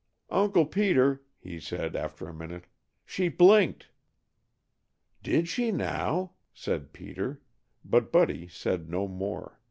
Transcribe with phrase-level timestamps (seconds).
[0.31, 2.65] "Uncle Peter," he said, after a minute,
[3.05, 3.89] "she blinked."
[5.21, 7.43] "Did she, now?" said Peter,
[7.85, 9.59] but Buddy said no more.